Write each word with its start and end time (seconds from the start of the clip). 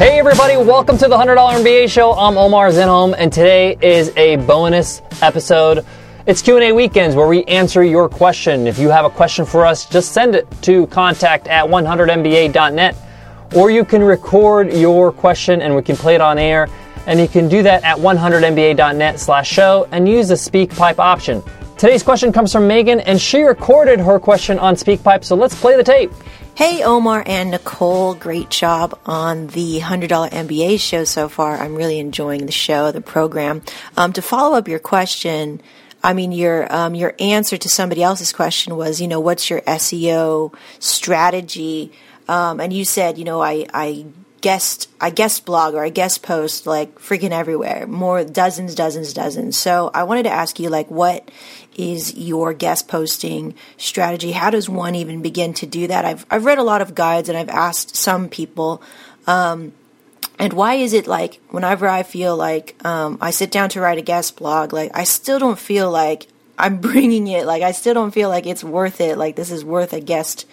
Hey 0.00 0.18
everybody, 0.18 0.56
welcome 0.56 0.96
to 0.96 1.08
the 1.08 1.14
$100 1.14 1.36
MBA 1.36 1.90
show. 1.90 2.14
I'm 2.14 2.38
Omar 2.38 2.70
Zenhom 2.70 3.14
and 3.18 3.30
today 3.30 3.76
is 3.82 4.16
a 4.16 4.36
bonus 4.36 5.02
episode. 5.20 5.84
It's 6.24 6.40
Q&A 6.40 6.72
weekends 6.72 7.14
where 7.14 7.28
we 7.28 7.44
answer 7.44 7.84
your 7.84 8.08
question. 8.08 8.66
If 8.66 8.78
you 8.78 8.88
have 8.88 9.04
a 9.04 9.10
question 9.10 9.44
for 9.44 9.66
us, 9.66 9.84
just 9.84 10.12
send 10.12 10.34
it 10.34 10.50
to 10.62 10.86
contact 10.86 11.48
at 11.48 11.66
100mba.net 11.66 12.96
or 13.54 13.70
you 13.70 13.84
can 13.84 14.02
record 14.02 14.72
your 14.72 15.12
question 15.12 15.60
and 15.60 15.76
we 15.76 15.82
can 15.82 15.96
play 15.96 16.14
it 16.14 16.22
on 16.22 16.38
air 16.38 16.66
and 17.06 17.20
you 17.20 17.28
can 17.28 17.46
do 17.46 17.62
that 17.62 17.84
at 17.84 17.98
100mba.net 17.98 19.20
slash 19.20 19.50
show 19.50 19.86
and 19.92 20.08
use 20.08 20.28
the 20.28 20.34
SpeakPipe 20.34 20.98
option. 20.98 21.42
Today's 21.76 22.02
question 22.02 22.32
comes 22.32 22.52
from 22.52 22.66
Megan 22.66 23.00
and 23.00 23.20
she 23.20 23.42
recorded 23.42 24.00
her 24.00 24.18
question 24.18 24.58
on 24.58 24.76
SpeakPipe, 24.76 25.24
so 25.24 25.36
let's 25.36 25.60
play 25.60 25.76
the 25.76 25.84
tape. 25.84 26.10
Hey, 26.54 26.82
Omar 26.82 27.22
and 27.26 27.52
Nicole, 27.52 28.14
great 28.14 28.50
job 28.50 28.98
on 29.06 29.46
the 29.48 29.80
$100 29.80 30.08
MBA 30.30 30.78
show 30.78 31.04
so 31.04 31.28
far. 31.28 31.56
I'm 31.56 31.74
really 31.74 31.98
enjoying 31.98 32.44
the 32.44 32.52
show, 32.52 32.92
the 32.92 33.00
program. 33.00 33.62
Um, 33.96 34.12
to 34.12 34.20
follow 34.20 34.58
up 34.58 34.68
your 34.68 34.78
question, 34.78 35.62
I 36.02 36.12
mean, 36.12 36.32
your 36.32 36.70
um, 36.74 36.94
your 36.94 37.14
answer 37.18 37.56
to 37.56 37.68
somebody 37.68 38.02
else's 38.02 38.32
question 38.32 38.76
was, 38.76 39.00
you 39.00 39.08
know, 39.08 39.20
what's 39.20 39.48
your 39.48 39.60
SEO 39.62 40.54
strategy? 40.78 41.92
Um, 42.28 42.60
and 42.60 42.72
you 42.72 42.84
said, 42.84 43.18
you 43.18 43.24
know, 43.24 43.42
I, 43.42 43.66
I 43.72 44.06
guest 44.40 44.88
I 45.00 45.10
guest 45.10 45.44
blog 45.44 45.74
or 45.74 45.84
I 45.84 45.88
guest 45.88 46.22
post 46.22 46.66
like 46.66 46.98
freaking 46.98 47.30
everywhere, 47.30 47.86
more 47.86 48.24
dozens, 48.24 48.74
dozens, 48.74 49.12
dozens. 49.12 49.56
So 49.56 49.90
I 49.94 50.04
wanted 50.04 50.24
to 50.24 50.30
ask 50.30 50.58
you 50.58 50.68
like 50.68 50.90
what 50.90 51.30
is 51.76 52.14
your 52.14 52.52
guest 52.52 52.88
posting 52.88 53.54
strategy? 53.76 54.32
How 54.32 54.50
does 54.50 54.68
one 54.68 54.94
even 54.94 55.22
begin 55.22 55.54
to 55.54 55.66
do 55.66 55.86
that? 55.86 56.04
I've 56.04 56.26
I've 56.30 56.44
read 56.44 56.58
a 56.58 56.62
lot 56.62 56.82
of 56.82 56.94
guides 56.94 57.28
and 57.28 57.36
I've 57.36 57.48
asked 57.48 57.96
some 57.96 58.28
people. 58.28 58.82
Um, 59.26 59.72
and 60.38 60.52
why 60.54 60.74
is 60.74 60.92
it 60.94 61.06
like 61.06 61.40
whenever 61.50 61.86
I 61.86 62.02
feel 62.02 62.36
like 62.36 62.74
um, 62.84 63.18
I 63.20 63.30
sit 63.30 63.50
down 63.50 63.68
to 63.70 63.80
write 63.80 63.98
a 63.98 64.02
guest 64.02 64.36
blog, 64.36 64.72
like 64.72 64.90
I 64.94 65.04
still 65.04 65.38
don't 65.38 65.58
feel 65.58 65.90
like 65.90 66.26
I'm 66.58 66.76
bringing 66.80 67.26
it. 67.28 67.46
Like 67.46 67.62
I 67.62 67.72
still 67.72 67.94
don't 67.94 68.12
feel 68.12 68.28
like 68.28 68.46
it's 68.46 68.64
worth 68.64 69.00
it. 69.00 69.18
Like 69.18 69.36
this 69.36 69.50
is 69.50 69.64
worth 69.64 69.92
a 69.92 70.00
guest 70.00 70.46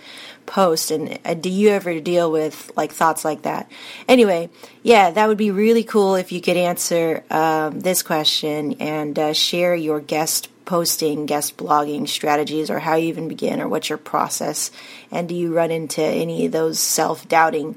post 0.48 0.90
and 0.90 1.20
uh, 1.24 1.36
do 1.36 1.50
you 1.50 1.70
ever 1.70 2.00
deal 2.00 2.32
with 2.32 2.72
like 2.76 2.92
thoughts 2.92 3.24
like 3.24 3.44
that? 3.44 3.70
Anyway 4.08 4.50
yeah 4.82 5.12
that 5.12 5.28
would 5.28 5.38
be 5.38 5.52
really 5.52 5.84
cool 5.84 6.16
if 6.16 6.32
you 6.32 6.42
could 6.42 6.58
answer 6.58 7.24
um, 7.30 7.82
this 7.82 8.02
question 8.02 8.74
and 8.80 9.20
uh, 9.20 9.34
share 9.34 9.76
your 9.76 10.00
guest 10.00 10.50
posting 10.66 11.26
guest 11.26 11.58
blogging 11.58 12.08
strategies 12.08 12.70
or 12.70 12.80
how 12.80 12.96
you 12.96 13.08
even 13.08 13.28
begin 13.28 13.62
or 13.62 13.68
what's 13.68 13.90
your 13.90 13.98
process. 13.98 14.72
And 15.12 15.30
do 15.30 15.36
you 15.36 15.54
run 15.54 15.72
into 15.72 16.02
any 16.02 16.46
of 16.46 16.52
those 16.52 16.80
self-doubting 16.80 17.76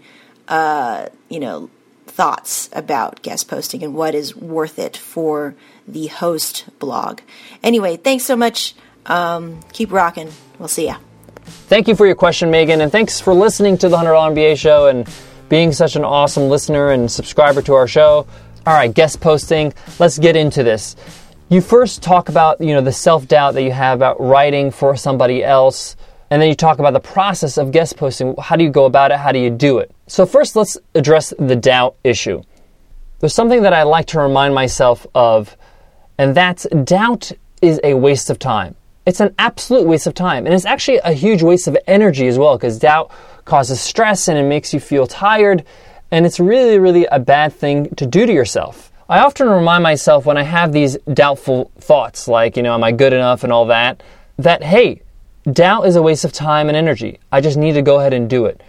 uh, 0.49 1.09
you 1.29 1.41
know 1.41 1.71
thoughts 2.07 2.69
about 2.73 3.23
guest 3.23 3.49
posting 3.49 3.85
and 3.85 3.95
what 3.95 4.15
is 4.15 4.35
worth 4.35 4.79
it 4.79 4.97
for 4.97 5.55
the 5.87 6.07
host 6.07 6.67
blog? 6.79 7.21
Anyway 7.63 7.97
thanks 7.97 8.25
so 8.25 8.37
much. 8.37 8.75
Um, 9.07 9.61
keep 9.73 9.91
rocking. 9.91 10.31
We'll 10.59 10.69
see 10.69 10.87
ya 10.87 10.97
Thank 11.51 11.89
you 11.89 11.95
for 11.95 12.07
your 12.07 12.15
question, 12.15 12.51
Megan, 12.51 12.81
and 12.81 12.91
thanks 12.91 13.21
for 13.21 13.35
listening 13.35 13.79
to 13.79 13.89
the 13.89 13.97
$100 13.97 14.35
MBA 14.35 14.57
show 14.59 14.89
and 14.89 15.09
being 15.49 15.73
such 15.73 15.97
an 15.97 16.05
awesome 16.05 16.49
listener 16.49 16.91
and 16.91 17.11
subscriber 17.11 17.61
to 17.63 17.75
our 17.75 17.87
show. 17.87 18.27
All 18.67 18.75
right, 18.75 18.93
guest 18.93 19.21
posting. 19.21 19.73
Let's 19.99 20.19
get 20.19 20.37
into 20.37 20.63
this. 20.63 20.97
You 21.49 21.61
first 21.61 22.03
talk 22.03 22.29
about, 22.29 22.61
you 22.61 22.75
know, 22.75 22.81
the 22.81 22.93
self-doubt 22.93 23.55
that 23.55 23.63
you 23.63 23.73
have 23.73 23.99
about 23.99 24.21
writing 24.21 24.71
for 24.71 24.97
somebody 24.97 25.43
else, 25.43 25.97
and 26.31 26.41
then 26.41 26.49
you 26.49 26.55
talk 26.55 26.79
about 26.79 26.93
the 26.93 27.01
process 27.01 27.59
of 27.59 27.73
guest 27.73 27.97
posting. 27.97 28.35
How 28.39 28.55
do 28.57 28.63
you 28.63 28.71
go 28.71 28.85
about 28.85 29.11
it? 29.11 29.19
How 29.19 29.33
do 29.33 29.39
you 29.39 29.51
do 29.51 29.79
it? 29.79 29.93
So 30.07 30.27
first, 30.27 30.55
let's 30.55 30.79
address 30.95 31.35
the 31.39 31.57
doubt 31.57 31.97
issue. 32.05 32.43
There's 33.19 33.35
something 33.35 33.63
that 33.63 33.73
I 33.73 33.83
like 33.83 34.07
to 34.07 34.21
remind 34.21 34.55
myself 34.55 35.07
of, 35.15 35.57
and 36.19 36.35
that's 36.35 36.67
doubt 36.85 37.33
is 37.61 37.81
a 37.83 37.95
waste 37.95 38.31
of 38.31 38.39
time 38.39 38.77
it's 39.07 39.21
an 39.21 39.35
absolute 39.39 39.87
waste 39.87 40.07
of 40.07 40.15
time. 40.15 40.47
And 40.47 40.55
it's 40.55 40.67
actually 40.67 40.99
a 40.99 41.13
huge 41.13 41.43
waste 41.43 41.67
of 41.67 41.77
energy 41.87 42.29
as 42.29 42.39
well 42.39 42.57
because 42.57 42.79
doubt 42.79 43.11
causes 43.45 43.81
stress 43.81 44.29
and 44.29 44.39
it 44.39 44.45
makes 44.45 44.73
you 44.75 44.81
feel 44.81 45.07
tired. 45.07 45.65
And 46.11 46.27
it's 46.27 46.41
really, 46.41 46.79
really 46.79 47.07
a 47.07 47.19
bad 47.19 47.53
thing 47.53 47.95
to 47.97 48.07
do 48.07 48.27
to 48.27 48.33
yourself. 48.33 48.93
I 49.09 49.21
often 49.21 49.49
remind 49.49 49.83
myself 49.83 50.27
when 50.27 50.37
I 50.37 50.43
have 50.43 50.73
these 50.73 50.97
doubtful 51.13 51.73
thoughts, 51.79 52.29
like, 52.29 52.57
you 52.57 52.63
know, 52.63 52.75
am 52.75 52.85
I 52.85 52.93
good 52.93 53.13
enough 53.13 53.43
and 53.43 53.53
all 53.53 53.67
that, 53.67 54.03
that, 54.39 54.63
hey, 54.63 55.03
doubt 55.51 55.87
is 55.87 55.97
a 55.97 56.03
waste 56.03 56.25
of 56.25 56.33
time 56.33 56.69
and 56.69 56.77
energy. 56.77 57.19
I 57.33 57.41
just 57.41 57.57
need 57.57 57.73
to 57.73 57.83
go 57.83 57.99
ahead 57.99 58.13
and 58.13 58.31
do 58.31 58.47
it. 58.47 58.63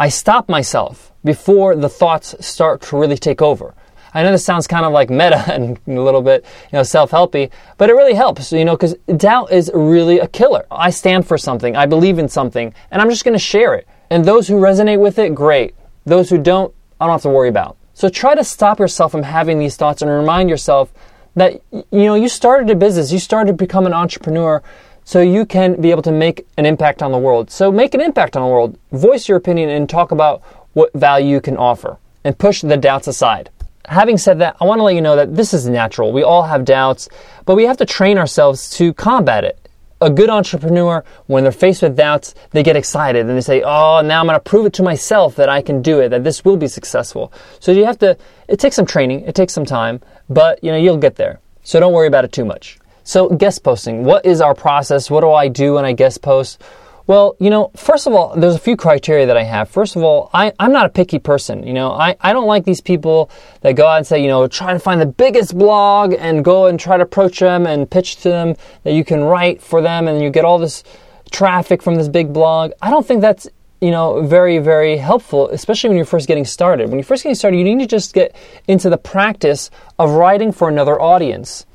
I 0.00 0.08
stop 0.08 0.48
myself 0.48 1.12
before 1.24 1.76
the 1.76 1.88
thoughts 1.88 2.34
start 2.44 2.82
to 2.82 2.98
really 2.98 3.16
take 3.16 3.40
over. 3.40 3.74
I 4.14 4.22
know 4.22 4.30
this 4.30 4.44
sounds 4.44 4.66
kind 4.68 4.86
of 4.86 4.92
like 4.92 5.10
meta 5.10 5.44
and 5.52 5.78
a 5.86 6.00
little 6.00 6.22
bit, 6.22 6.44
you 6.72 6.78
know, 6.78 6.82
self-helpy, 6.82 7.50
but 7.76 7.90
it 7.90 7.94
really 7.94 8.14
helps, 8.14 8.52
you 8.52 8.64
know, 8.64 8.76
because 8.76 8.94
doubt 9.16 9.52
is 9.52 9.70
really 9.74 10.20
a 10.20 10.28
killer. 10.28 10.66
I 10.70 10.90
stand 10.90 11.26
for 11.26 11.36
something, 11.36 11.76
I 11.76 11.86
believe 11.86 12.18
in 12.18 12.28
something, 12.28 12.72
and 12.90 13.02
I'm 13.02 13.10
just 13.10 13.24
going 13.24 13.34
to 13.34 13.38
share 13.38 13.74
it. 13.74 13.88
And 14.10 14.24
those 14.24 14.46
who 14.46 14.54
resonate 14.54 15.00
with 15.00 15.18
it, 15.18 15.34
great. 15.34 15.74
Those 16.04 16.30
who 16.30 16.38
don't, 16.38 16.72
I 17.00 17.06
don't 17.06 17.14
have 17.14 17.22
to 17.22 17.28
worry 17.28 17.48
about. 17.48 17.76
So 17.92 18.08
try 18.08 18.34
to 18.34 18.44
stop 18.44 18.78
yourself 18.78 19.12
from 19.12 19.22
having 19.22 19.58
these 19.58 19.76
thoughts 19.76 20.02
and 20.02 20.10
remind 20.10 20.48
yourself 20.48 20.92
that 21.36 21.60
you 21.72 21.86
know 21.92 22.14
you 22.14 22.28
started 22.28 22.70
a 22.70 22.76
business, 22.76 23.12
you 23.12 23.18
started 23.18 23.52
to 23.52 23.56
become 23.56 23.86
an 23.86 23.92
entrepreneur 23.92 24.62
so 25.04 25.20
you 25.20 25.44
can 25.44 25.80
be 25.80 25.90
able 25.90 26.02
to 26.02 26.12
make 26.12 26.46
an 26.56 26.66
impact 26.66 27.02
on 27.02 27.12
the 27.12 27.18
world. 27.18 27.50
So 27.50 27.70
make 27.70 27.94
an 27.94 28.00
impact 28.00 28.36
on 28.36 28.42
the 28.42 28.48
world. 28.48 28.78
Voice 28.92 29.28
your 29.28 29.36
opinion 29.36 29.68
and 29.68 29.88
talk 29.88 30.12
about 30.12 30.42
what 30.72 30.92
value 30.94 31.28
you 31.28 31.40
can 31.40 31.56
offer 31.56 31.98
and 32.24 32.38
push 32.38 32.62
the 32.62 32.76
doubts 32.76 33.06
aside 33.06 33.50
having 33.86 34.18
said 34.18 34.38
that, 34.40 34.56
I 34.60 34.64
want 34.64 34.78
to 34.78 34.82
let 34.82 34.94
you 34.94 35.00
know 35.00 35.16
that 35.16 35.34
this 35.34 35.54
is 35.54 35.68
natural. 35.68 36.12
We 36.12 36.22
all 36.22 36.42
have 36.42 36.64
doubts, 36.64 37.08
but 37.44 37.54
we 37.54 37.64
have 37.64 37.76
to 37.78 37.86
train 37.86 38.18
ourselves 38.18 38.70
to 38.78 38.92
combat 38.94 39.44
it. 39.44 39.60
A 40.00 40.10
good 40.10 40.28
entrepreneur, 40.28 41.04
when 41.26 41.44
they're 41.44 41.52
faced 41.52 41.82
with 41.82 41.96
doubts, 41.96 42.34
they 42.50 42.62
get 42.62 42.76
excited 42.76 43.26
and 43.26 43.36
they 43.36 43.40
say, 43.40 43.62
Oh, 43.62 44.02
now 44.04 44.20
I'm 44.20 44.26
going 44.26 44.36
to 44.36 44.40
prove 44.40 44.66
it 44.66 44.72
to 44.74 44.82
myself 44.82 45.36
that 45.36 45.48
I 45.48 45.62
can 45.62 45.82
do 45.82 46.00
it, 46.00 46.10
that 46.10 46.24
this 46.24 46.44
will 46.44 46.56
be 46.56 46.68
successful. 46.68 47.32
So 47.60 47.72
you 47.72 47.84
have 47.84 47.98
to, 47.98 48.16
it 48.48 48.58
takes 48.58 48.76
some 48.76 48.86
training, 48.86 49.20
it 49.20 49.34
takes 49.34 49.52
some 49.52 49.64
time, 49.64 50.02
but 50.28 50.62
you 50.62 50.70
know, 50.70 50.76
you'll 50.76 50.98
get 50.98 51.16
there. 51.16 51.40
So 51.62 51.80
don't 51.80 51.92
worry 51.92 52.08
about 52.08 52.24
it 52.24 52.32
too 52.32 52.44
much. 52.44 52.78
So 53.04 53.28
guest 53.28 53.62
posting, 53.62 54.04
what 54.04 54.26
is 54.26 54.40
our 54.40 54.54
process? 54.54 55.10
What 55.10 55.20
do 55.20 55.30
I 55.30 55.48
do 55.48 55.74
when 55.74 55.84
I 55.84 55.92
guest 55.92 56.22
post? 56.22 56.62
Well, 57.06 57.36
you 57.38 57.50
know, 57.50 57.70
first 57.76 58.06
of 58.06 58.14
all, 58.14 58.34
there's 58.34 58.54
a 58.54 58.58
few 58.58 58.76
criteria 58.78 59.26
that 59.26 59.36
I 59.36 59.42
have. 59.42 59.68
First 59.68 59.94
of 59.94 60.02
all, 60.02 60.30
I, 60.32 60.52
I'm 60.58 60.72
not 60.72 60.86
a 60.86 60.88
picky 60.88 61.18
person. 61.18 61.66
You 61.66 61.74
know, 61.74 61.92
I, 61.92 62.16
I 62.18 62.32
don't 62.32 62.46
like 62.46 62.64
these 62.64 62.80
people 62.80 63.30
that 63.60 63.72
go 63.72 63.86
out 63.86 63.98
and 63.98 64.06
say, 64.06 64.22
you 64.22 64.28
know, 64.28 64.46
try 64.48 64.72
to 64.72 64.78
find 64.78 65.02
the 65.02 65.06
biggest 65.06 65.56
blog 65.56 66.14
and 66.18 66.42
go 66.42 66.66
and 66.66 66.80
try 66.80 66.96
to 66.96 67.02
approach 67.02 67.40
them 67.40 67.66
and 67.66 67.90
pitch 67.90 68.16
to 68.22 68.30
them 68.30 68.56
that 68.84 68.94
you 68.94 69.04
can 69.04 69.22
write 69.22 69.60
for 69.60 69.82
them 69.82 70.08
and 70.08 70.22
you 70.22 70.30
get 70.30 70.46
all 70.46 70.58
this 70.58 70.82
traffic 71.30 71.82
from 71.82 71.96
this 71.96 72.08
big 72.08 72.32
blog. 72.32 72.72
I 72.80 72.88
don't 72.88 73.06
think 73.06 73.20
that's, 73.20 73.48
you 73.82 73.90
know, 73.90 74.22
very, 74.22 74.56
very 74.56 74.96
helpful, 74.96 75.50
especially 75.50 75.88
when 75.88 75.98
you're 75.98 76.06
first 76.06 76.26
getting 76.26 76.46
started. 76.46 76.88
When 76.88 76.98
you're 76.98 77.04
first 77.04 77.22
getting 77.22 77.34
started, 77.34 77.58
you 77.58 77.64
need 77.64 77.80
to 77.80 77.86
just 77.86 78.14
get 78.14 78.34
into 78.66 78.88
the 78.88 78.96
practice 78.96 79.70
of 79.98 80.12
writing 80.12 80.52
for 80.52 80.70
another 80.70 80.98
audience. 80.98 81.66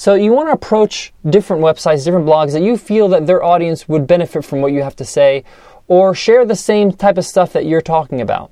So 0.00 0.14
you 0.14 0.32
want 0.32 0.48
to 0.48 0.54
approach 0.54 1.12
different 1.28 1.62
websites, 1.62 2.06
different 2.06 2.24
blogs 2.24 2.52
that 2.52 2.62
you 2.62 2.78
feel 2.78 3.06
that 3.08 3.26
their 3.26 3.44
audience 3.44 3.86
would 3.86 4.06
benefit 4.06 4.46
from 4.46 4.62
what 4.62 4.72
you 4.72 4.82
have 4.82 4.96
to 4.96 5.04
say 5.04 5.44
or 5.88 6.14
share 6.14 6.46
the 6.46 6.56
same 6.56 6.90
type 6.90 7.18
of 7.18 7.26
stuff 7.26 7.52
that 7.52 7.66
you're 7.66 7.82
talking 7.82 8.22
about. 8.22 8.50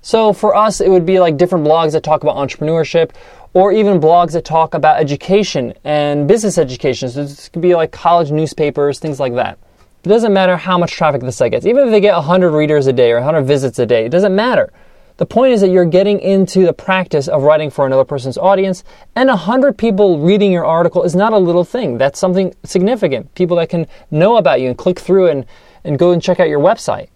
So 0.00 0.32
for 0.32 0.56
us, 0.56 0.80
it 0.80 0.88
would 0.88 1.06
be 1.06 1.20
like 1.20 1.36
different 1.36 1.64
blogs 1.64 1.92
that 1.92 2.02
talk 2.02 2.24
about 2.24 2.34
entrepreneurship 2.34 3.12
or 3.54 3.70
even 3.70 4.00
blogs 4.00 4.32
that 4.32 4.44
talk 4.44 4.74
about 4.74 4.98
education 4.98 5.72
and 5.84 6.26
business 6.26 6.58
education. 6.58 7.08
So 7.10 7.22
this 7.22 7.48
could 7.48 7.62
be 7.62 7.76
like 7.76 7.92
college 7.92 8.32
newspapers, 8.32 8.98
things 8.98 9.20
like 9.20 9.36
that. 9.36 9.60
It 10.04 10.08
doesn't 10.08 10.32
matter 10.32 10.56
how 10.56 10.78
much 10.78 10.90
traffic 10.90 11.20
the 11.20 11.30
site 11.30 11.52
gets. 11.52 11.64
Even 11.64 11.84
if 11.84 11.90
they 11.92 12.00
get 12.00 12.16
100 12.16 12.50
readers 12.50 12.88
a 12.88 12.92
day 12.92 13.12
or 13.12 13.18
100 13.18 13.42
visits 13.42 13.78
a 13.78 13.86
day, 13.86 14.06
it 14.06 14.10
doesn't 14.10 14.34
matter. 14.34 14.72
The 15.18 15.26
point 15.26 15.52
is 15.52 15.60
that 15.60 15.68
you're 15.68 15.84
getting 15.84 16.20
into 16.20 16.64
the 16.64 16.72
practice 16.72 17.28
of 17.28 17.42
writing 17.42 17.70
for 17.70 17.86
another 17.86 18.04
person's 18.04 18.38
audience, 18.38 18.82
and 19.14 19.28
100 19.28 19.76
people 19.76 20.20
reading 20.20 20.50
your 20.50 20.64
article 20.64 21.02
is 21.02 21.14
not 21.14 21.32
a 21.32 21.38
little 21.38 21.64
thing. 21.64 21.98
That's 21.98 22.18
something 22.18 22.54
significant. 22.64 23.34
People 23.34 23.56
that 23.58 23.68
can 23.68 23.86
know 24.10 24.36
about 24.36 24.60
you 24.60 24.68
and 24.68 24.78
click 24.78 24.98
through 24.98 25.28
and, 25.28 25.46
and 25.84 25.98
go 25.98 26.12
and 26.12 26.22
check 26.22 26.40
out 26.40 26.48
your 26.48 26.60
website. 26.60 27.08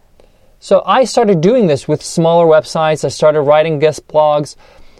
So 0.58 0.82
I 0.84 1.04
started 1.04 1.40
doing 1.40 1.66
this 1.66 1.87
with 1.87 2.02
smaller 2.02 2.46
websites. 2.46 3.04
I 3.04 3.08
started 3.08 3.43
writing 3.43 3.78
guest 3.78 4.06
blogs. 4.08 4.56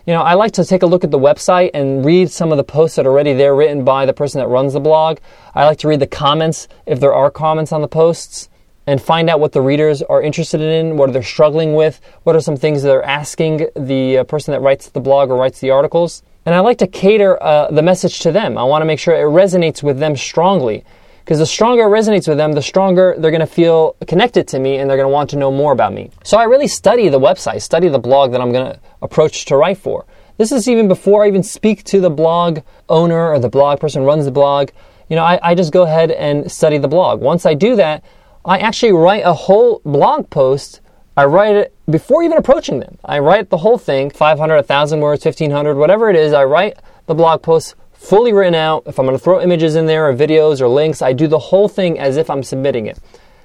You 0.07 0.13
know, 0.13 0.23
I 0.23 0.35
like 0.35 0.53
to 0.53 0.65
take 0.65 0.83
a 0.83 0.87
look 0.87 1.03
at 1.03 1.11
the 1.11 1.19
website 1.19 1.71
and 1.75 2.05
read 2.05 2.31
some 2.31 2.53
of 2.53 2.59
the 2.59 2.65
posts 2.65 2.97
that 2.97 3.07
are 3.07 3.11
already 3.11 3.33
there 3.33 3.55
written 3.55 3.85
by 3.85 4.07
the 4.07 4.13
person 4.13 4.41
that 4.41 4.47
runs 4.47 4.73
the 4.73 4.81
blog. 4.81 5.19
I 5.55 5.65
like 5.65 5.79
to 5.79 5.89
read 5.89 6.01
the 6.01 6.07
comments 6.07 6.69
if 6.87 7.01
there 7.01 7.13
are 7.13 7.31
comments 7.31 7.73
on 7.73 7.83
the 7.83 7.89
posts 7.89 8.49
and 8.87 9.03
find 9.03 9.29
out 9.29 9.41
what 9.41 9.53
the 9.53 9.61
readers 9.61 10.03
are 10.03 10.23
interested 10.23 10.61
in, 10.61 10.97
what 10.97 11.13
they're 11.13 11.23
struggling 11.23 11.75
with, 11.75 12.01
what 12.23 12.37
are 12.37 12.41
some 12.41 12.57
things 12.57 12.83
they're 12.83 13.03
asking 13.03 13.69
the 13.75 14.19
uh, 14.19 14.25
person 14.25 14.53
that 14.53 14.61
writes 14.61 14.89
the 14.91 15.01
blog 15.01 15.31
or 15.31 15.37
writes 15.37 15.61
the 15.61 15.71
articles. 15.71 16.23
And 16.45 16.55
I 16.55 16.61
like 16.61 16.79
to 16.79 16.87
cater 16.87 17.43
uh, 17.43 17.71
the 17.71 17.83
message 17.83 18.21
to 18.21 18.31
them. 18.31 18.57
I 18.57 18.63
want 18.63 18.83
to 18.83 18.87
make 18.87 19.01
sure 19.01 19.15
it 19.15 19.25
resonates 19.25 19.83
with 19.83 19.99
them 19.99 20.17
strongly 20.17 20.85
Because 21.27 21.41
the 21.41 21.47
stronger 21.47 21.83
it 21.83 21.89
resonates 21.89 22.29
with 22.29 22.37
them, 22.37 22.53
the 22.53 22.63
stronger 22.63 23.17
they're 23.19 23.33
going 23.33 23.41
to 23.41 23.47
feel 23.49 23.97
connected 24.07 24.47
to 24.49 24.61
me 24.61 24.77
and 24.77 24.89
they're 24.89 24.97
going 24.97 25.09
to 25.09 25.13
want 25.13 25.29
to 25.31 25.37
know 25.37 25.51
more 25.51 25.73
about 25.73 25.93
me. 25.93 26.13
So 26.23 26.39
I 26.39 26.45
really 26.45 26.69
study 26.69 27.09
the 27.09 27.19
website, 27.19 27.63
study 27.63 27.89
the 27.89 27.99
blog 27.99 28.31
that 28.31 28.41
I'm 28.41 28.53
going 28.53 28.73
to 28.73 28.81
approach 29.03 29.45
to 29.47 29.57
write 29.57 29.79
for. 29.79 30.07
This 30.39 30.53
is 30.53 30.69
even 30.69 30.87
before 30.87 31.25
I 31.25 31.27
even 31.27 31.43
speak 31.43 31.83
to 31.85 32.01
the 32.01 32.11
blog 32.11 32.61
owner 32.89 33.33
or 33.33 33.41
the 33.41 33.49
blog 33.49 33.81
person 33.81 34.05
runs 34.05 34.25
the 34.25 34.31
blog. 34.31 34.71
You 35.09 35.17
know, 35.17 35.25
I, 35.25 35.41
I 35.43 35.55
just 35.57 35.73
go 35.73 35.83
ahead 35.83 36.13
and 36.13 36.49
study 36.49 36.79
the 36.79 36.87
blog. 36.87 37.21
Once 37.21 37.45
I 37.45 37.55
do 37.55 37.75
that, 37.75 38.05
I 38.47 38.59
actually 38.59 38.93
write 38.93 39.25
a 39.25 39.33
whole 39.33 39.83
blog 39.85 40.31
post. 40.31 40.81
I 41.17 41.25
write 41.25 41.57
it 41.57 41.75
before 41.91 42.23
even 42.23 42.39
approaching 42.39 42.79
them. 42.79 42.97
I 43.05 43.19
write 43.19 43.51
the 43.51 43.57
whole 43.57 43.77
thing 43.77 44.09
500, 44.09 44.55
1,000 44.55 45.01
words, 45.01 45.25
1,500, 45.25 45.75
whatever 45.75 46.09
it 46.11 46.15
is. 46.15 46.33
I 46.33 46.45
write 46.45 46.79
the 47.07 47.15
blog 47.15 47.43
post 47.43 47.75
fully 47.93 48.33
written 48.33 48.55
out. 48.55 48.85
If 48.87 49.01
I'm 49.01 49.07
going 49.07 49.19
to 49.19 49.23
throw 49.23 49.43
images 49.43 49.75
in 49.75 49.87
there 49.87 50.09
or 50.09 50.15
videos 50.15 50.61
or 50.61 50.69
links, 50.69 51.03
I 51.03 51.13
do 51.13 51.27
the 51.27 51.41
whole 51.41 51.67
thing 51.67 51.99
as 51.99 52.17
if 52.17 52.31
I'm 52.31 52.45
submitting 52.45 52.87
it. 52.87 53.01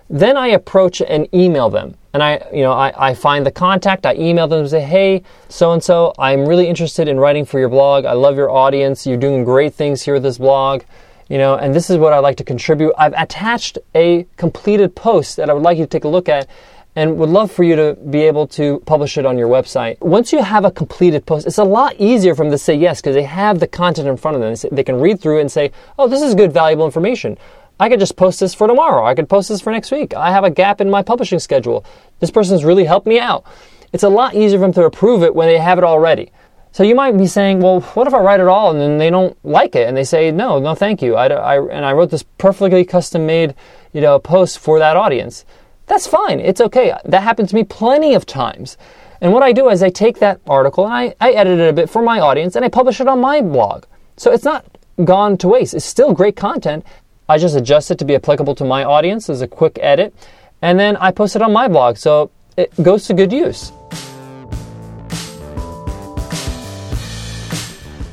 Then 0.08 0.38
I 0.38 0.50
approach 0.50 1.02
and 1.02 1.28
email 1.34 1.72
them. 1.72 1.96
And 2.14 2.22
I, 2.22 2.46
you 2.54 2.62
know, 2.62 2.74
I, 2.74 3.10
I 3.10 3.14
find 3.16 3.44
the 3.44 3.52
contact, 3.52 4.06
I 4.06 4.14
email 4.14 4.48
them 4.48 4.60
and 4.60 4.70
say, 4.70 4.82
hey, 4.82 5.24
so 5.50 5.72
and 5.72 5.84
so, 5.84 6.14
I'm 6.20 6.46
really 6.46 6.68
interested 6.68 7.08
in 7.08 7.18
writing 7.18 7.46
for 7.46 7.58
your 7.58 7.70
blog. 7.70 8.06
I 8.06 8.14
love 8.14 8.36
your 8.36 8.52
audience. 8.52 9.08
You're 9.08 9.18
doing 9.18 9.46
great 9.46 9.74
things 9.74 10.04
here 10.04 10.16
with 10.16 10.24
this 10.24 10.38
blog. 10.38 10.84
You 11.32 11.38
know, 11.38 11.56
and 11.56 11.74
this 11.74 11.90
is 11.90 11.98
what 11.98 12.12
I'd 12.12 12.20
like 12.20 12.36
to 12.38 12.44
contribute. 12.44 12.94
I've 12.98 13.14
attached 13.14 13.78
a 13.96 14.28
completed 14.36 14.98
post 14.98 15.38
that 15.38 15.50
I 15.50 15.54
would 15.54 15.64
like 15.64 15.78
you 15.78 15.86
to 15.86 15.90
take 15.90 16.04
a 16.04 16.10
look 16.10 16.28
at 16.28 16.46
and 16.94 17.16
would 17.20 17.30
love 17.30 17.50
for 17.50 17.64
you 17.64 17.78
to 17.78 17.98
be 18.10 18.24
able 18.24 18.48
to 18.48 18.82
publish 18.86 19.18
it 19.18 19.26
on 19.26 19.38
your 19.38 19.48
website. 19.48 19.98
Once 20.02 20.34
you 20.34 20.44
have 20.44 20.66
a 20.66 20.72
completed 20.72 21.26
post, 21.26 21.48
it's 21.48 21.58
a 21.58 21.64
lot 21.64 21.96
easier 21.98 22.36
for 22.36 22.44
them 22.44 22.52
to 22.52 22.58
say 22.58 22.76
yes 22.76 23.00
because 23.00 23.16
they 23.16 23.24
have 23.24 23.62
the 23.62 23.68
content 23.68 24.10
in 24.10 24.18
front 24.18 24.36
of 24.36 24.42
them. 24.42 24.76
They 24.76 24.84
can 24.84 25.00
read 25.00 25.22
through 25.22 25.38
it 25.38 25.42
and 25.44 25.50
say, 25.50 25.72
oh, 25.98 26.10
this 26.10 26.22
is 26.22 26.36
good, 26.36 26.52
valuable 26.52 26.84
information. 26.84 27.38
I 27.80 27.88
could 27.88 28.02
just 28.02 28.18
post 28.18 28.42
this 28.42 28.54
for 28.54 28.68
tomorrow. 28.68 29.06
I 29.06 29.16
could 29.16 29.30
post 29.30 29.48
this 29.48 29.62
for 29.62 29.72
next 29.72 29.90
week. 29.90 30.14
I 30.14 30.32
have 30.32 30.44
a 30.44 30.50
gap 30.50 30.82
in 30.82 30.90
my 30.90 31.02
publishing 31.02 31.40
schedule. 31.40 31.86
This 32.20 32.30
person's 32.30 32.66
really 32.66 32.84
helped 32.84 33.08
me 33.08 33.22
out. 33.22 33.46
It's 33.94 34.04
a 34.04 34.10
lot 34.10 34.36
easier 34.36 34.60
for 34.60 34.64
them 34.64 34.74
to 34.74 34.84
approve 34.84 35.24
it 35.24 35.34
when 35.34 35.48
they 35.48 35.60
have 35.60 35.78
it 35.78 35.86
already. 35.86 36.34
So 36.72 36.84
you 36.84 36.96
might 36.96 37.18
be 37.18 37.28
saying, 37.28 37.60
well, 37.60 37.82
what 37.82 38.08
if 38.08 38.14
I 38.14 38.20
write 38.20 38.40
it 38.40 38.48
all 38.48 38.72
and 38.72 38.80
then 38.80 38.98
they 38.98 39.10
don't 39.10 39.38
like 39.46 39.76
it 39.76 39.88
and 39.88 39.96
they 39.96 40.04
say, 40.04 40.32
no, 40.32 40.60
no, 40.60 40.74
thank 40.74 41.02
you. 41.02 41.16
I, 41.16 41.28
I, 41.28 41.58
and 41.58 41.86
I 41.86 41.92
wrote 41.92 42.12
this 42.12 42.24
perfectly 42.38 42.86
custom 42.86 43.26
made, 43.26 43.56
you 43.92 44.02
know, 44.02 44.20
post 44.20 44.60
for 44.60 44.80
that 44.80 44.96
audience. 44.96 45.46
That's 45.88 46.08
fine. 46.08 46.40
It's 46.40 46.62
okay. 46.62 46.96
That 47.04 47.24
happened 47.24 47.50
to 47.50 47.56
me 47.56 47.64
plenty 47.66 48.14
of 48.14 48.26
times. 48.26 48.78
And 49.20 49.34
what 49.34 49.44
I 49.44 49.52
do 49.52 49.70
is 49.70 49.84
I 49.84 49.90
take 49.90 50.20
that 50.20 50.40
article 50.48 50.86
and 50.86 50.94
I, 50.94 51.16
I 51.20 51.32
edit 51.32 51.60
it 51.60 51.70
a 51.70 51.74
bit 51.74 51.90
for 51.90 52.02
my 52.02 52.20
audience 52.20 52.56
and 52.56 52.64
I 52.64 52.70
publish 52.70 53.02
it 53.02 53.08
on 53.08 53.20
my 53.20 53.42
blog. 53.42 53.84
So 54.16 54.32
it's 54.32 54.46
not 54.46 54.66
gone 55.04 55.38
to 55.38 55.48
waste. 55.50 55.74
It's 55.74 55.86
still 55.86 56.14
great 56.14 56.36
content 56.36 56.86
I 57.32 57.38
just 57.38 57.56
adjust 57.56 57.90
it 57.92 57.98
to 58.00 58.04
be 58.04 58.16
applicable 58.16 58.56
to 58.56 58.66
my 58.66 58.84
audience 58.84 59.30
as 59.30 59.42
a 59.42 59.48
quick 59.48 59.80
edit, 59.82 60.14
and 60.62 60.78
then 60.78 60.98
I 60.98 61.12
post 61.12 61.38
it 61.38 61.42
on 61.42 61.54
my 61.54 61.70
blog, 61.70 61.96
so 61.96 62.30
it 62.58 62.74
goes 62.84 63.08
to 63.08 63.14
good 63.14 63.32
use. 63.32 63.72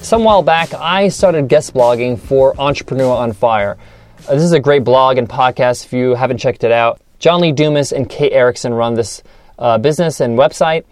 Some 0.08 0.24
while 0.24 0.42
back, 0.42 0.72
I 0.72 1.08
started 1.08 1.48
guest 1.48 1.74
blogging 1.74 2.18
for 2.18 2.58
Entrepreneur 2.58 3.14
on 3.14 3.34
Fire. 3.34 3.76
Uh, 4.26 4.36
this 4.36 4.42
is 4.42 4.52
a 4.52 4.58
great 4.58 4.82
blog 4.82 5.18
and 5.18 5.28
podcast 5.28 5.84
if 5.84 5.92
you 5.92 6.14
haven't 6.14 6.38
checked 6.38 6.64
it 6.64 6.72
out. 6.72 7.02
John 7.18 7.42
Lee 7.42 7.52
Dumas 7.52 7.92
and 7.92 8.08
Kate 8.08 8.32
Erickson 8.32 8.72
run 8.72 8.94
this 8.94 9.22
uh, 9.58 9.76
business 9.76 10.20
and 10.20 10.38
website. 10.38 10.84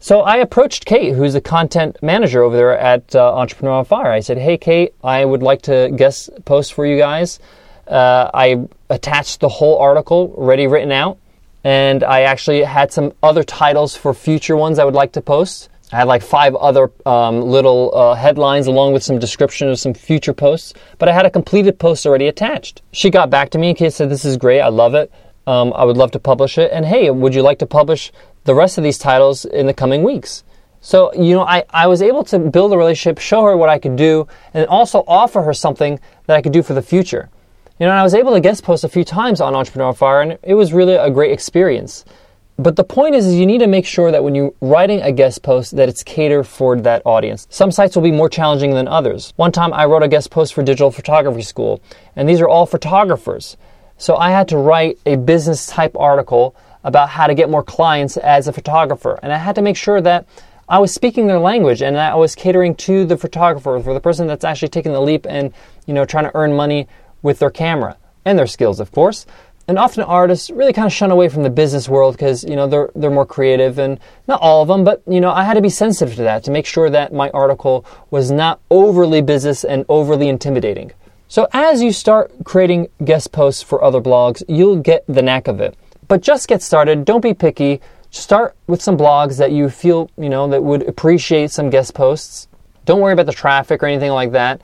So 0.00 0.22
I 0.22 0.38
approached 0.38 0.86
Kate, 0.86 1.14
who's 1.14 1.34
the 1.34 1.40
content 1.40 1.98
manager 2.02 2.42
over 2.42 2.56
there 2.56 2.76
at 2.76 3.14
uh, 3.14 3.36
Entrepreneur 3.36 3.74
on 3.74 3.84
Fire. 3.84 4.10
I 4.10 4.18
said, 4.18 4.38
Hey, 4.38 4.58
Kate, 4.58 4.92
I 5.04 5.24
would 5.24 5.40
like 5.40 5.62
to 5.62 5.92
guest 5.94 6.30
post 6.44 6.74
for 6.74 6.84
you 6.84 6.98
guys. 6.98 7.38
Uh, 7.86 8.28
I 8.34 8.66
attached 8.90 9.38
the 9.38 9.48
whole 9.48 9.78
article 9.78 10.34
ready 10.36 10.66
written 10.66 10.90
out, 10.90 11.18
and 11.62 12.02
I 12.02 12.22
actually 12.22 12.64
had 12.64 12.92
some 12.92 13.12
other 13.22 13.44
titles 13.44 13.94
for 13.94 14.12
future 14.12 14.56
ones 14.56 14.80
I 14.80 14.84
would 14.84 14.94
like 14.94 15.12
to 15.12 15.20
post. 15.20 15.68
I 15.94 15.98
had 15.98 16.08
like 16.08 16.22
five 16.22 16.56
other 16.56 16.90
um, 17.06 17.40
little 17.40 17.96
uh, 17.96 18.14
headlines 18.16 18.66
along 18.66 18.94
with 18.94 19.04
some 19.04 19.20
description 19.20 19.68
of 19.68 19.78
some 19.78 19.94
future 19.94 20.32
posts, 20.32 20.74
but 20.98 21.08
I 21.08 21.12
had 21.12 21.24
a 21.24 21.30
completed 21.30 21.78
post 21.78 22.04
already 22.04 22.26
attached. 22.26 22.82
She 22.90 23.10
got 23.10 23.30
back 23.30 23.50
to 23.50 23.58
me 23.58 23.76
and 23.78 23.94
said, 23.94 24.10
This 24.10 24.24
is 24.24 24.36
great, 24.36 24.60
I 24.60 24.70
love 24.70 24.96
it. 24.96 25.12
Um, 25.46 25.72
I 25.72 25.84
would 25.84 25.96
love 25.96 26.10
to 26.10 26.18
publish 26.18 26.58
it. 26.58 26.72
And 26.72 26.84
hey, 26.84 27.10
would 27.10 27.32
you 27.32 27.42
like 27.42 27.60
to 27.60 27.66
publish 27.66 28.10
the 28.42 28.56
rest 28.56 28.76
of 28.76 28.82
these 28.82 28.98
titles 28.98 29.44
in 29.44 29.66
the 29.68 29.72
coming 29.72 30.02
weeks? 30.02 30.42
So, 30.80 31.14
you 31.14 31.36
know, 31.36 31.44
I, 31.44 31.62
I 31.70 31.86
was 31.86 32.02
able 32.02 32.24
to 32.24 32.40
build 32.40 32.72
a 32.72 32.76
relationship, 32.76 33.20
show 33.20 33.44
her 33.44 33.56
what 33.56 33.68
I 33.68 33.78
could 33.78 33.94
do, 33.94 34.26
and 34.52 34.66
also 34.66 35.04
offer 35.06 35.42
her 35.42 35.54
something 35.54 36.00
that 36.26 36.36
I 36.36 36.42
could 36.42 36.52
do 36.52 36.64
for 36.64 36.74
the 36.74 36.82
future. 36.82 37.30
You 37.78 37.86
know, 37.86 37.92
I 37.92 38.02
was 38.02 38.14
able 38.14 38.32
to 38.32 38.40
guest 38.40 38.64
post 38.64 38.82
a 38.82 38.88
few 38.88 39.04
times 39.04 39.40
on 39.40 39.54
Entrepreneur 39.54 39.94
Fire, 39.94 40.22
and 40.22 40.38
it 40.42 40.54
was 40.54 40.72
really 40.72 40.96
a 40.96 41.08
great 41.08 41.30
experience. 41.30 42.04
But 42.56 42.76
the 42.76 42.84
point 42.84 43.16
is, 43.16 43.26
is 43.26 43.34
you 43.34 43.46
need 43.46 43.58
to 43.58 43.66
make 43.66 43.84
sure 43.84 44.12
that 44.12 44.22
when 44.22 44.36
you're 44.36 44.54
writing 44.60 45.02
a 45.02 45.10
guest 45.10 45.42
post 45.42 45.76
that 45.76 45.88
it's 45.88 46.04
catered 46.04 46.46
for 46.46 46.80
that 46.80 47.02
audience. 47.04 47.48
Some 47.50 47.72
sites 47.72 47.96
will 47.96 48.04
be 48.04 48.12
more 48.12 48.28
challenging 48.28 48.74
than 48.74 48.86
others. 48.86 49.32
One 49.36 49.50
time 49.50 49.72
I 49.72 49.86
wrote 49.86 50.04
a 50.04 50.08
guest 50.08 50.30
post 50.30 50.54
for 50.54 50.62
Digital 50.62 50.92
Photography 50.92 51.42
School, 51.42 51.82
and 52.14 52.28
these 52.28 52.40
are 52.40 52.48
all 52.48 52.66
photographers. 52.66 53.56
So 53.98 54.16
I 54.16 54.30
had 54.30 54.48
to 54.48 54.56
write 54.56 54.98
a 55.04 55.16
business 55.16 55.66
type 55.66 55.96
article 55.96 56.54
about 56.84 57.08
how 57.08 57.26
to 57.26 57.34
get 57.34 57.50
more 57.50 57.64
clients 57.64 58.16
as 58.18 58.46
a 58.46 58.52
photographer. 58.52 59.18
And 59.22 59.32
I 59.32 59.38
had 59.38 59.56
to 59.56 59.62
make 59.62 59.76
sure 59.76 60.00
that 60.00 60.26
I 60.68 60.78
was 60.78 60.94
speaking 60.94 61.26
their 61.26 61.40
language 61.40 61.82
and 61.82 61.96
that 61.96 62.12
I 62.12 62.16
was 62.16 62.34
catering 62.34 62.76
to 62.76 63.04
the 63.04 63.16
photographer, 63.16 63.80
for 63.82 63.94
the 63.94 64.00
person 64.00 64.26
that's 64.26 64.44
actually 64.44 64.68
taking 64.68 64.92
the 64.92 65.00
leap 65.00 65.26
and, 65.28 65.52
you 65.86 65.94
know, 65.94 66.04
trying 66.04 66.24
to 66.24 66.36
earn 66.36 66.54
money 66.54 66.86
with 67.20 67.40
their 67.40 67.50
camera 67.50 67.96
and 68.24 68.38
their 68.38 68.46
skills, 68.46 68.80
of 68.80 68.92
course. 68.92 69.26
And 69.66 69.78
often 69.78 70.02
artists 70.04 70.50
really 70.50 70.74
kind 70.74 70.84
of 70.84 70.92
shun 70.92 71.10
away 71.10 71.30
from 71.30 71.42
the 71.42 71.50
business 71.50 71.88
world 71.88 72.16
because 72.16 72.44
you 72.44 72.54
know 72.54 72.66
they're 72.66 72.90
they're 72.94 73.10
more 73.10 73.24
creative 73.24 73.78
and 73.78 73.98
not 74.28 74.40
all 74.42 74.60
of 74.60 74.68
them, 74.68 74.84
but 74.84 75.02
you 75.06 75.20
know 75.20 75.30
I 75.30 75.44
had 75.44 75.54
to 75.54 75.62
be 75.62 75.70
sensitive 75.70 76.14
to 76.16 76.22
that 76.22 76.44
to 76.44 76.50
make 76.50 76.66
sure 76.66 76.90
that 76.90 77.14
my 77.14 77.30
article 77.30 77.86
was 78.10 78.30
not 78.30 78.60
overly 78.70 79.22
business 79.22 79.64
and 79.64 79.86
overly 79.88 80.28
intimidating. 80.28 80.92
So 81.28 81.48
as 81.52 81.82
you 81.82 81.92
start 81.92 82.30
creating 82.44 82.88
guest 83.04 83.32
posts 83.32 83.62
for 83.62 83.82
other 83.82 84.02
blogs, 84.02 84.42
you'll 84.48 84.76
get 84.76 85.02
the 85.08 85.22
knack 85.22 85.48
of 85.48 85.60
it. 85.60 85.76
But 86.08 86.20
just 86.20 86.46
get 86.46 86.62
started. 86.62 87.06
Don't 87.06 87.22
be 87.22 87.32
picky. 87.32 87.80
Start 88.10 88.54
with 88.66 88.82
some 88.82 88.98
blogs 88.98 89.38
that 89.38 89.50
you 89.50 89.70
feel 89.70 90.10
you 90.18 90.28
know 90.28 90.46
that 90.48 90.62
would 90.62 90.86
appreciate 90.86 91.50
some 91.50 91.70
guest 91.70 91.94
posts. 91.94 92.48
Don't 92.84 93.00
worry 93.00 93.14
about 93.14 93.26
the 93.26 93.32
traffic 93.32 93.82
or 93.82 93.86
anything 93.86 94.12
like 94.12 94.32
that, 94.32 94.60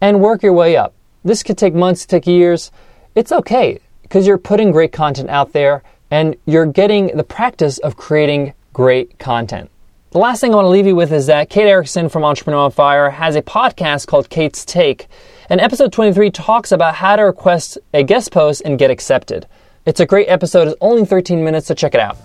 and 0.00 0.20
work 0.20 0.42
your 0.42 0.54
way 0.54 0.76
up. 0.76 0.92
This 1.22 1.44
could 1.44 1.56
take 1.56 1.72
months, 1.72 2.04
take 2.04 2.26
years. 2.26 2.72
It's 3.14 3.30
okay 3.30 3.78
because 4.10 4.26
you're 4.26 4.38
putting 4.38 4.72
great 4.72 4.90
content 4.90 5.30
out 5.30 5.52
there 5.52 5.84
and 6.10 6.34
you're 6.44 6.66
getting 6.66 7.16
the 7.16 7.22
practice 7.22 7.78
of 7.78 7.96
creating 7.96 8.52
great 8.72 9.20
content. 9.20 9.70
The 10.10 10.18
last 10.18 10.40
thing 10.40 10.52
I 10.52 10.56
want 10.56 10.64
to 10.64 10.70
leave 10.70 10.88
you 10.88 10.96
with 10.96 11.12
is 11.12 11.26
that 11.26 11.48
Kate 11.48 11.68
Erickson 11.68 12.08
from 12.08 12.24
Entrepreneur 12.24 12.58
on 12.58 12.72
Fire 12.72 13.10
has 13.10 13.36
a 13.36 13.42
podcast 13.42 14.08
called 14.08 14.28
Kate's 14.28 14.64
Take. 14.64 15.06
And 15.48 15.60
episode 15.60 15.92
23 15.92 16.32
talks 16.32 16.72
about 16.72 16.96
how 16.96 17.14
to 17.14 17.22
request 17.22 17.78
a 17.94 18.02
guest 18.02 18.32
post 18.32 18.62
and 18.64 18.80
get 18.80 18.90
accepted. 18.90 19.46
It's 19.86 20.00
a 20.00 20.06
great 20.06 20.26
episode. 20.28 20.66
It's 20.66 20.76
only 20.80 21.04
13 21.04 21.44
minutes, 21.44 21.68
so 21.68 21.74
check 21.74 21.94
it 21.94 22.00
out. 22.00 22.16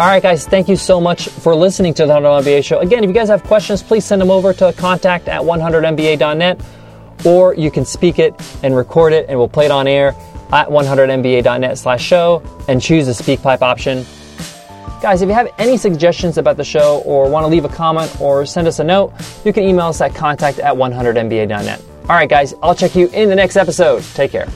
All 0.00 0.08
right, 0.08 0.20
guys, 0.22 0.44
thank 0.44 0.68
you 0.68 0.74
so 0.74 1.00
much 1.00 1.28
for 1.28 1.54
listening 1.54 1.94
to 1.94 2.06
the 2.06 2.14
100 2.14 2.50
MBA 2.50 2.64
show. 2.64 2.80
Again, 2.80 3.04
if 3.04 3.08
you 3.08 3.14
guys 3.14 3.28
have 3.28 3.44
questions, 3.44 3.80
please 3.80 4.04
send 4.04 4.20
them 4.20 4.32
over 4.32 4.52
to 4.54 4.72
contact 4.72 5.28
at 5.28 5.42
100mba.net 5.42 6.60
or 7.24 7.54
you 7.54 7.70
can 7.70 7.84
speak 7.84 8.18
it 8.18 8.34
and 8.64 8.74
record 8.74 9.12
it 9.12 9.26
and 9.28 9.38
we'll 9.38 9.48
play 9.48 9.66
it 9.66 9.70
on 9.70 9.86
air 9.86 10.16
at 10.52 10.68
100mba.net 10.68 11.78
slash 11.78 12.02
show 12.02 12.42
and 12.68 12.80
choose 12.80 13.06
the 13.06 13.12
SpeakPipe 13.12 13.62
option. 13.62 14.04
Guys, 15.00 15.22
if 15.22 15.28
you 15.28 15.34
have 15.34 15.48
any 15.58 15.76
suggestions 15.76 16.38
about 16.38 16.56
the 16.56 16.64
show 16.64 17.02
or 17.04 17.30
want 17.30 17.44
to 17.44 17.48
leave 17.48 17.64
a 17.64 17.68
comment 17.68 18.20
or 18.20 18.44
send 18.44 18.66
us 18.66 18.80
a 18.80 18.84
note, 18.84 19.12
you 19.44 19.52
can 19.52 19.62
email 19.62 19.86
us 19.86 20.00
at 20.00 20.14
contact 20.14 20.58
at 20.58 20.74
100mba.net. 20.74 21.80
All 22.02 22.16
right, 22.16 22.28
guys, 22.28 22.54
I'll 22.62 22.74
check 22.74 22.96
you 22.96 23.08
in 23.08 23.28
the 23.28 23.36
next 23.36 23.56
episode. 23.56 24.02
Take 24.14 24.32
care. 24.32 24.48